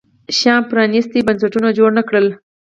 شیام 0.37 0.63
پرانیستي 0.71 1.19
بنسټونه 1.27 1.69
جوړ 1.77 1.89
نه 1.97 2.03
کړل. 2.07 2.27